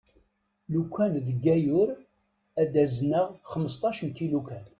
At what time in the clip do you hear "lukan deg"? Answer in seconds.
0.73-1.43